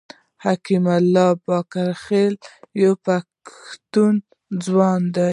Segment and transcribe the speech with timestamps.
[0.43, 2.33] حکیم الله بابکرخېل
[2.81, 4.13] یو پښتون
[4.65, 5.29] ځوان دی.